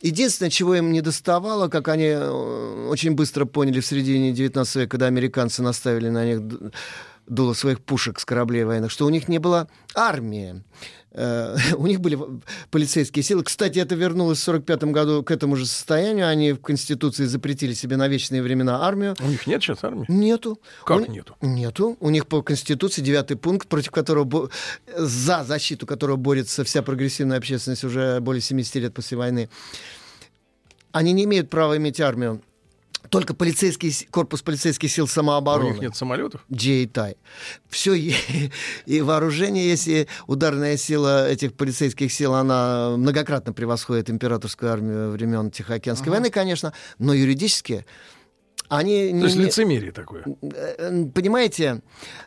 [0.00, 4.90] Единственное, чего им не доставало, как они э, очень быстро поняли в середине 19 века,
[4.90, 6.40] когда американцы наставили на них
[7.26, 10.62] дуло своих пушек с кораблей военных, что у них не было армии.
[11.16, 12.18] Э, У них были
[12.70, 13.42] полицейские силы.
[13.42, 16.28] Кстати, это вернулось в 45 году к этому же состоянию.
[16.28, 19.16] Они в Конституции запретили себе на вечные времена армию.
[19.20, 20.04] У них нет сейчас армии?
[20.08, 20.60] Нету.
[20.84, 21.34] Как У- нету?
[21.40, 21.96] Нету.
[22.00, 24.50] У них по Конституции девятый пункт, против которого бо-
[24.96, 29.48] за защиту которого борется вся прогрессивная общественность уже более 70 лет после войны.
[30.92, 32.40] Они не имеют права иметь армию.
[33.10, 35.70] Только полицейский корпус полицейских сил У самообороны.
[35.70, 36.44] них нет самолетов?
[36.52, 37.16] Джейтай.
[37.68, 37.94] Все,
[38.86, 46.10] и вооружение, если ударная сила этих полицейских сил, она многократно превосходит императорскую армию времен Тихоокеанской
[46.10, 47.86] войны, конечно, но юридически
[48.68, 49.20] они не...
[49.20, 50.24] То есть не- лицемерие такое.
[50.42, 51.82] Э, Понимаете,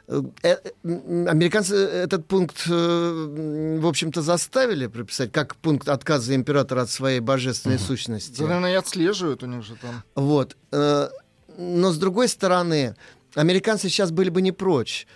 [0.08, 6.89] э, э, американцы этот пункт, э, в общем-то, заставили прописать как пункт отказа императора от
[6.89, 8.39] своей божественной сущности.
[8.39, 10.04] Да, наверное, и отслеживают у них же там.
[10.15, 10.56] Вот.
[10.71, 11.10] э,
[11.58, 12.95] Но с другой стороны,
[13.36, 15.08] американцы сейчас были бы не прочь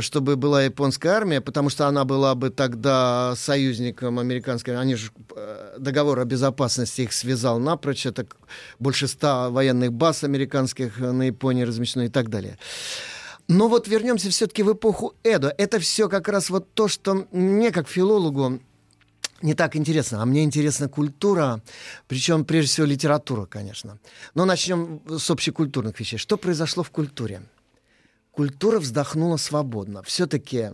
[0.00, 4.78] чтобы была японская армия, потому что она была бы тогда союзником американской.
[4.78, 8.06] Они же э, договор о безопасности их связал напрочь.
[8.06, 8.26] Это
[8.78, 12.58] больше ста военных баз американских на Японии размещено и так далее.
[13.48, 15.52] Но вот вернемся все-таки в эпоху Эдо.
[15.58, 18.60] Это все как раз вот то, что мне, как филологу,
[19.42, 21.60] не так интересно, а мне интересна культура,
[22.06, 23.98] причем прежде всего литература, конечно.
[24.34, 26.18] Но начнем с общекультурных вещей.
[26.18, 27.42] Что произошло в культуре?
[28.32, 30.02] Культура вздохнула свободно.
[30.02, 30.70] Все-таки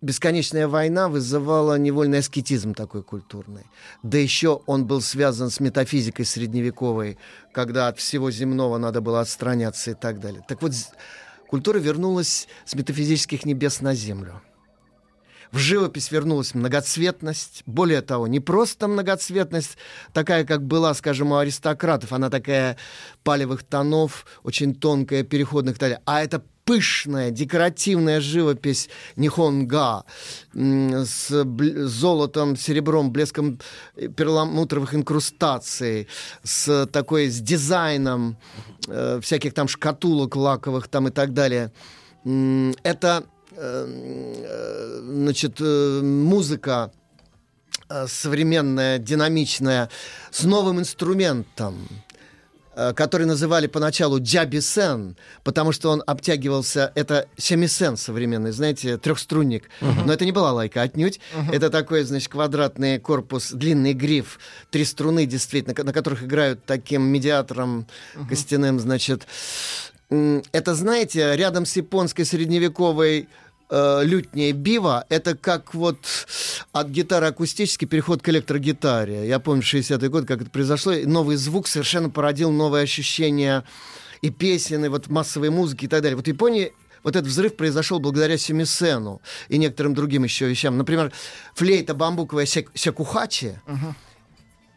[0.00, 3.64] бесконечная война вызывала невольный аскетизм такой культурный.
[4.02, 7.16] Да еще он был связан с метафизикой средневековой,
[7.52, 10.44] когда от всего земного надо было отстраняться и так далее.
[10.48, 10.72] Так вот,
[11.48, 14.42] культура вернулась с метафизических небес на землю.
[15.52, 17.62] В живопись вернулась многоцветность.
[17.66, 19.78] Более того, не просто многоцветность,
[20.12, 22.76] такая, как была, скажем, у аристократов, она такая
[23.24, 30.04] палевых тонов, очень тонкая, переходных, а это пышная, декоративная живопись Нихонга
[30.52, 31.30] с
[31.86, 33.58] золотом, серебром, блеском
[33.96, 36.08] перламутровых инкрустаций,
[36.42, 38.36] с такой, с дизайном
[38.86, 41.72] э, всяких там шкатулок лаковых там и так далее.
[42.82, 46.92] Это э, значит, э, музыка
[47.88, 49.90] э, современная, динамичная,
[50.30, 51.88] с новым инструментом,
[52.94, 59.64] который называли поначалу джабисен, потому что он обтягивался, это семисен современный, знаете, трехструнник.
[59.80, 60.04] Uh-huh.
[60.06, 61.18] Но это не была лайка отнюдь.
[61.34, 61.56] Uh-huh.
[61.56, 64.38] Это такой, значит, квадратный корпус, длинный гриф,
[64.70, 68.28] три струны, действительно, на которых играют таким медиатором uh-huh.
[68.28, 69.26] костяным, значит.
[70.08, 73.28] Это, знаете, рядом с японской средневековой
[73.70, 75.98] э, лютнее бива, это как вот
[76.72, 79.28] от гитары акустический переход к электрогитаре.
[79.28, 80.92] Я помню 60-й год, как это произошло.
[81.04, 83.64] Новый звук совершенно породил новые ощущения
[84.22, 86.16] и песен, и вот массовой музыки и так далее.
[86.16, 86.72] Вот в Японии
[87.04, 90.76] вот этот взрыв произошел благодаря семисену и некоторым другим еще вещам.
[90.76, 91.12] Например,
[91.54, 93.60] флейта бамбуковая сякухачи.
[93.66, 93.94] Uh-huh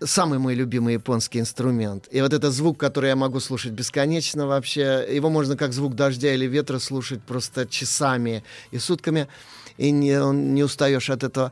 [0.04, 2.08] самый мой любимый японский инструмент.
[2.12, 6.34] И вот этот звук, который я могу слушать бесконечно вообще, его можно как звук дождя
[6.34, 9.28] или ветра слушать просто часами и сутками,
[9.78, 11.52] и не, он, не устаешь от этого.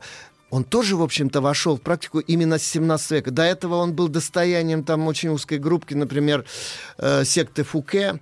[0.50, 3.30] Он тоже, в общем-то, вошел в практику именно с 17 века.
[3.30, 6.44] До этого он был достоянием там очень узкой группки, например,
[6.98, 8.20] э, секты Фуке,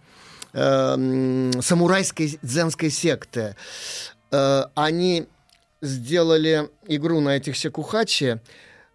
[0.53, 3.57] э, самурайской дзенской секты.
[4.31, 5.27] Э, они
[5.81, 8.41] сделали игру на этих секухачи,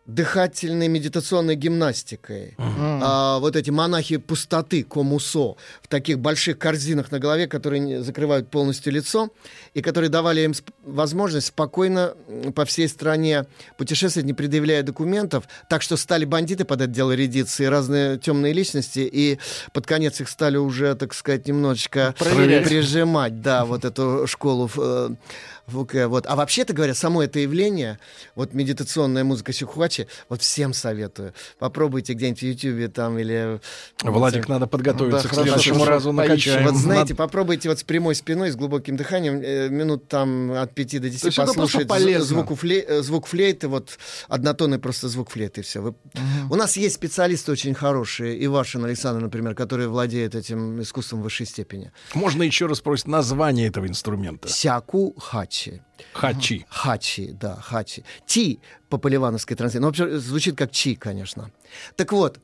[0.05, 2.55] дыхательной медитационной гимнастикой.
[2.57, 2.99] Uh-huh.
[3.01, 8.91] А, вот эти монахи пустоты, комусо, в таких больших корзинах на голове, которые закрывают полностью
[8.91, 9.29] лицо,
[9.73, 12.15] и которые давали им возможность спокойно
[12.53, 13.45] по всей стране
[13.77, 15.45] путешествовать, не предъявляя документов.
[15.69, 19.39] Так что стали бандиты под это дело рядиться, и разные темные личности, и
[19.71, 22.67] под конец их стали уже, так сказать, немножечко Проверять.
[22.67, 25.09] прижимать, да, вот эту школу э.
[25.67, 26.25] Вот.
[26.27, 27.97] А вообще-то говоря, само это явление,
[28.35, 31.33] вот медитационная музыка Сюхвачи, вот всем советую.
[31.57, 33.61] Попробуйте где-нибудь в Ютьюбе там или...
[34.03, 36.67] Владик, надо подготовиться да, к следующему разу накачаем.
[36.67, 41.01] Вот знаете, попробуйте вот с прямой спиной, с глубоким дыханием, э, минут там от 5
[41.01, 41.89] до 10 послушать
[42.23, 43.97] звук, флей, э, звук флейты, вот
[44.27, 45.81] однотонный просто звук флейты, и все.
[45.81, 45.95] Вы...
[46.49, 51.45] У нас есть специалисты очень хорошие, Ивашин Александр, например, который владеет этим искусством в высшей
[51.45, 51.91] степени.
[52.13, 54.49] Можно еще раз спросить название этого инструмента?
[54.49, 55.81] Сяку хач хачи.
[56.13, 56.65] Хачи.
[56.69, 58.03] Хачи, да, хачи.
[58.25, 59.79] Ти по поливановской транслации.
[59.79, 61.51] Ну, вообще звучит как чи, конечно.
[61.95, 62.39] Так вот,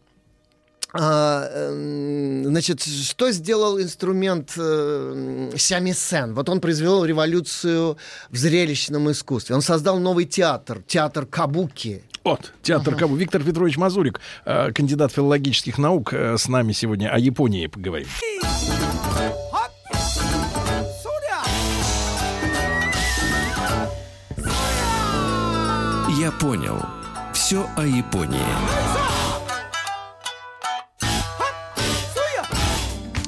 [0.92, 6.34] а, эм, значит, что сделал инструмент э, Сямисен?
[6.34, 7.98] Вот он произвел революцию
[8.32, 9.56] в зрелищном искусстве.
[9.56, 12.04] Он создал новый театр, театр Кабуки.
[12.24, 13.02] Вот, театр ага.
[13.02, 13.16] Кабу.
[13.16, 18.08] Виктор Петрович Мазурик, э, кандидат филологических наук, э, с нами сегодня о Японии поговорим.
[26.40, 26.80] Понял.
[27.34, 28.40] Все о Японии.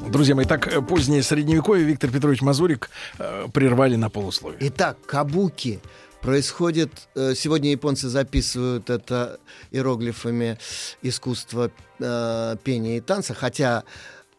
[0.08, 4.58] Друзья мои, так э, позднее средневековье Виктор Петрович Мазурик э, прервали на полусловие.
[4.68, 5.80] Итак, кабуки
[6.20, 7.08] происходит...
[7.14, 10.58] Э, сегодня японцы записывают это иероглифами
[11.02, 13.84] искусства э, пения и танца, хотя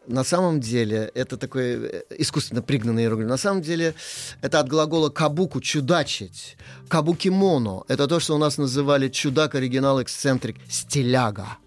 [0.06, 3.28] на самом деле это такой э, искусственно пригнанный иероглиф.
[3.28, 3.94] На самом деле
[4.42, 6.56] это от глагола кабуку чудачить.
[6.88, 11.58] Кабукимоно это то, что у нас называли чудак, оригинал, эксцентрик, стиляга.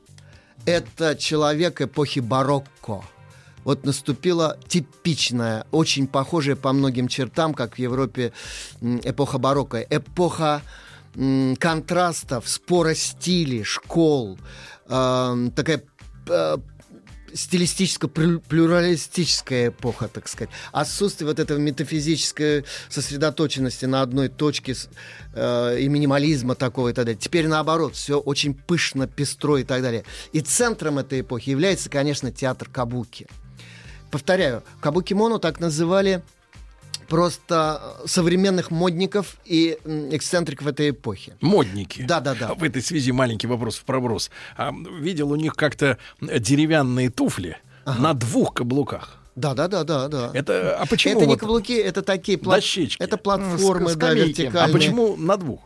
[0.65, 3.04] Это человек эпохи барокко.
[3.63, 8.32] Вот наступила типичная, очень похожая по многим чертам, как в Европе,
[8.82, 9.80] эпоха барокко.
[9.89, 10.62] Эпоха
[11.60, 14.38] контрастов, спора стилей, школ,
[14.88, 15.84] э, такая
[17.34, 20.50] стилистическая, плю- плюралистическая эпоха, так сказать.
[20.72, 24.76] Отсутствие вот этого метафизической сосредоточенности на одной точке
[25.34, 27.20] э, и минимализма такого и так далее.
[27.20, 30.04] Теперь наоборот, все очень пышно, пестро и так далее.
[30.34, 33.28] И центром этой эпохи является, конечно, театр Кабуки.
[34.12, 36.24] Повторяю, Кабуки-моно так называли
[37.08, 39.78] просто э, современных модников и
[40.12, 41.36] эксцентриков этой эпохи.
[41.41, 42.02] Модники.
[42.04, 42.50] Да-да-да.
[42.50, 44.29] А В этой связи маленький вопрос в проброс.
[44.58, 49.17] А, видел у них как-то деревянные туфли на двух каблуках.
[49.36, 50.32] Да, да, да, да, да.
[50.34, 53.02] Это, а почему Это не вот- каблуки, это такие пла- Дощечки.
[53.02, 54.42] Это платформы, Ну, да, скамейки.
[54.42, 54.73] А вертикальные.
[54.73, 55.60] почему на двух?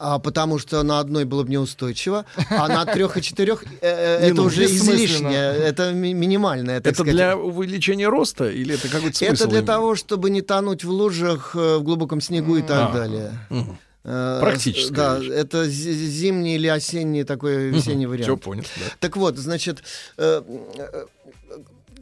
[0.00, 4.26] А потому что на одной было бы неустойчиво, а на трех и четырех э, э,
[4.28, 6.78] это ну, уже излишнее, это ми- минимальное.
[6.78, 9.32] Это для увеличения роста или это какой-то смысл?
[9.32, 12.92] Это для того, чтобы не тонуть в лужах, э, в глубоком снегу и так А.
[12.92, 13.32] далее.
[13.50, 13.78] Мгм.
[14.04, 15.30] Практическая Да, вещь.
[15.32, 18.42] это зи- зимний или осенний такой весенний Все вариант.
[18.42, 18.62] понял.
[18.76, 18.84] да.
[19.00, 19.82] Так вот, значит,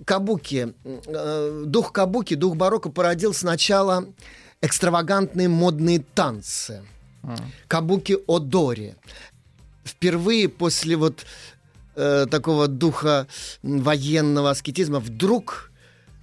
[0.04, 0.74] кабуки,
[1.64, 4.04] дух кабуки, дух барокко породил сначала
[4.60, 6.82] экстравагантные модные танцы.
[7.68, 8.94] Кабуки Одори.
[9.84, 11.26] Впервые после вот
[11.94, 13.26] э, такого духа
[13.62, 15.70] военного аскетизма вдруг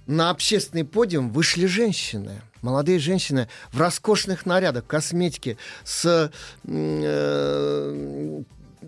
[0.06, 2.42] на общественный подиум вышли женщины.
[2.62, 6.30] Молодые женщины в роскошных нарядах, косметике, с
[6.64, 8.42] э,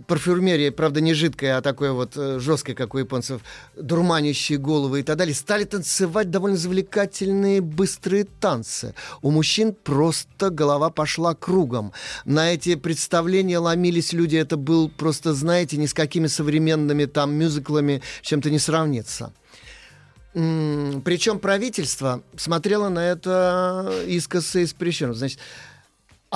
[0.07, 3.42] парфюмерией, правда, не жидкой, а такой вот э, жесткой, как у японцев,
[3.76, 8.94] дурманящие головы и так далее, стали танцевать довольно завлекательные быстрые танцы.
[9.22, 11.92] У мужчин просто голова пошла кругом.
[12.24, 14.36] На эти представления ломились люди.
[14.36, 19.32] Это был просто, знаете, ни с какими современными там мюзиклами чем-то не сравнится.
[20.36, 24.74] Причем правительство смотрело на это искоса и с.
[25.14, 25.38] Значит,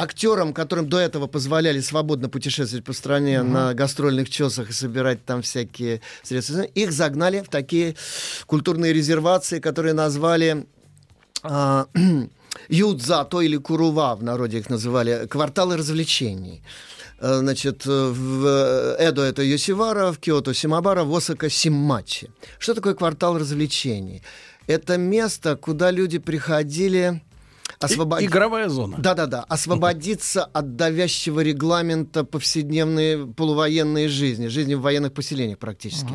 [0.03, 5.43] актерам, которым до этого позволяли свободно путешествовать по стране на гастрольных чесах и собирать там
[5.43, 7.95] всякие средства, их загнали в такие
[8.47, 10.67] культурные резервации, которые назвали
[11.43, 11.87] а,
[12.69, 16.63] Юдзато или Курува, в народе их называли, кварталы развлечений.
[17.21, 22.31] Э, Значит, э, в Эдо это Йосивара, в Киото Симабара, в Осака Симмачи.
[22.59, 24.23] Что такое квартал развлечений?
[24.67, 27.21] Это место, куда люди приходили
[27.81, 28.29] И- освободить...
[28.29, 28.97] Игровая зона.
[28.99, 36.13] Да-да-да, освободиться от давящего регламента повседневной полувоенной жизни, жизни в военных поселениях практически.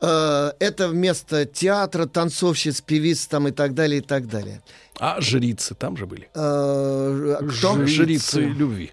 [0.00, 4.62] Э, Это место театра, танцовщиц, певиц там и так далее, и так далее.
[4.98, 6.28] А жрицы там же были?
[6.34, 7.86] Э, Кто?
[7.86, 8.92] Жрицы любви.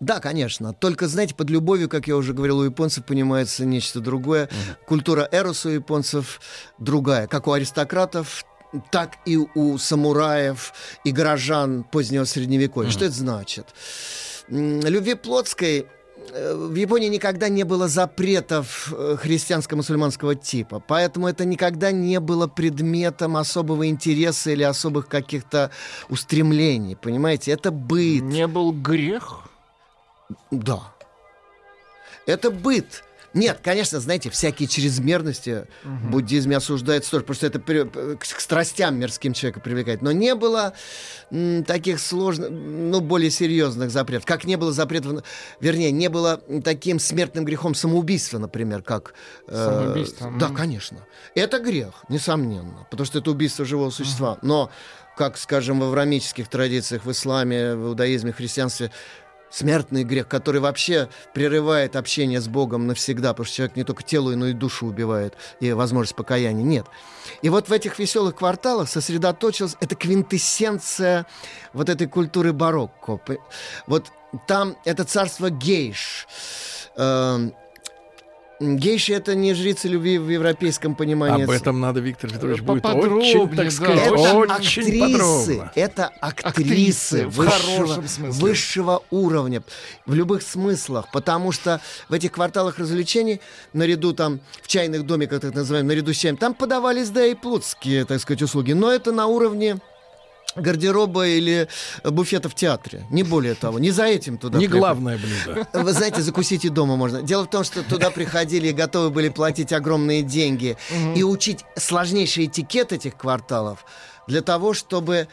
[0.00, 0.72] Да, конечно.
[0.74, 4.48] Только, знаете, под любовью, как я уже говорил, у японцев понимается нечто другое.
[4.86, 6.40] Культура эроса у японцев
[6.78, 7.26] другая.
[7.26, 8.44] Как у аристократов,
[8.90, 10.72] так и у самураев
[11.04, 12.90] и горожан позднего средневековья.
[12.90, 13.66] Что это значит?
[14.48, 15.86] Любви плотской
[16.32, 22.46] э, в Японии никогда не было запретов э, христианско-мусульманского типа, поэтому это никогда не было
[22.46, 25.70] предметом особого интереса или особых каких-то
[26.08, 27.52] устремлений, понимаете?
[27.52, 28.22] Это быт.
[28.22, 29.48] Не был грех?
[30.50, 30.80] Да.
[32.26, 33.03] Это быт.
[33.34, 37.84] Нет, конечно, знаете, всякие чрезмерности в буддизме осуждается тоже, потому что это при-
[38.16, 40.02] к, к страстям мирским человека привлекает.
[40.02, 40.72] Но не было
[41.30, 44.24] м, таких сложных, ну, более серьезных запретов.
[44.26, 45.24] Как не было запретов,
[45.60, 49.14] вернее, не было таким смертным грехом самоубийства, например, как...
[49.48, 50.98] э, Самоубийство, Да, конечно.
[51.34, 54.38] Это грех, несомненно, потому что это убийство живого существа.
[54.42, 54.70] Но,
[55.16, 58.90] как, скажем, в аврамических традициях, в исламе, в иудаизме, в христианстве,
[59.54, 64.34] смертный грех, который вообще прерывает общение с Богом навсегда, потому что человек не только тело,
[64.34, 66.86] но и душу убивает, и возможность покаяния нет.
[67.42, 71.26] И вот в этих веселых кварталах сосредоточилась эта квинтэссенция
[71.72, 73.20] вот этой культуры барокко.
[73.86, 74.10] Вот
[74.48, 76.26] там это царство гейш.
[76.96, 77.54] Эм,
[78.76, 81.44] Гейши это не жрицы любви в европейском понимании.
[81.44, 85.72] Об этом надо, Виктор Петрович, будет Поподробнее, очень, так сказать, Это очень актрисы, подробно.
[85.74, 89.62] это актрисы, Актрисы, в высшего, высшего уровня
[90.06, 93.40] в любых смыслах, потому что в этих кварталах развлечений
[93.72, 98.04] наряду там в чайных домиках, так называемых, наряду с чаем, там подавались да и плотские,
[98.04, 99.78] так сказать, услуги, но это на уровне
[100.56, 101.68] гардероба или
[102.04, 104.58] буфета в театре, не более того, не за этим туда.
[104.58, 104.80] Не приходят.
[104.80, 105.68] главное блюдо.
[105.72, 107.22] Вы знаете, закусить и дома можно.
[107.22, 110.76] Дело в том, что туда приходили и готовы были платить огромные деньги
[111.14, 113.84] и учить сложнейший этикет этих кварталов
[114.26, 115.28] для того, чтобы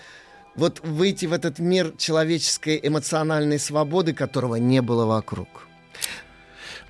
[0.55, 5.47] вот выйти в этот мир человеческой эмоциональной свободы, которого не было вокруг.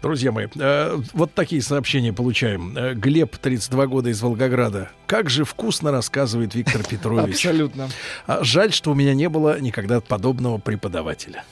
[0.02, 2.76] Друзья мои, э, вот такие сообщения получаем.
[2.76, 4.89] Э, Глеб, 32 года из Волгограда.
[5.06, 7.45] Как же вкусно рассказывает Виктор Петрович.
[7.45, 7.89] Абсолютно.
[8.26, 11.43] А Жаль, что у меня не было никогда подобного преподавателя.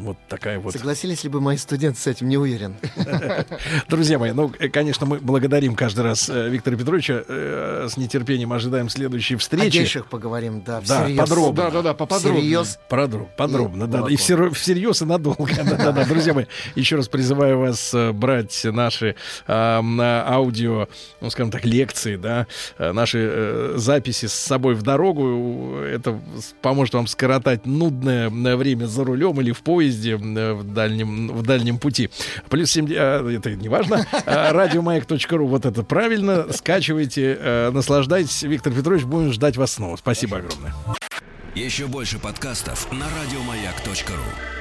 [0.00, 0.72] Вот такая вот.
[0.72, 2.76] Согласились ли бы мои студенты с этим, не уверен.
[3.88, 7.22] Друзья мои, ну, э, конечно, мы благодарим каждый раз э, Виктора Петровича.
[7.26, 9.78] Э, с нетерпением ожидаем следующей О встречи.
[9.78, 11.18] гейшах поговорим, да, Да, всерьез.
[11.18, 11.62] подробно.
[11.64, 12.42] Да, да, да, поподробнее.
[12.42, 12.78] Всерьез.
[12.88, 15.50] Подробно, подробно, И да, да, и всерьез и надолго.
[15.56, 16.04] Да, да, да.
[16.04, 20.88] Друзья мои, еще раз призываю вас брать наши а, на аудио,
[21.20, 22.46] ну, скажем так, лекции, да,
[22.78, 25.80] наши э, записи с собой в дорогу.
[25.82, 26.20] Это
[26.62, 31.78] поможет вам скоротать нудное время за рулем или в поезде э, в дальнем, в дальнем
[31.78, 32.10] пути.
[32.48, 34.06] Плюс 7, а, это не важно.
[34.26, 36.52] А, Радиомаяк.ру, вот это правильно.
[36.52, 38.42] Скачивайте, э, наслаждайтесь.
[38.42, 39.96] Виктор Петрович, будем ждать вас снова.
[39.96, 40.74] Спасибо огромное.
[41.54, 44.57] Еще больше подкастов на радиомаяк.ру.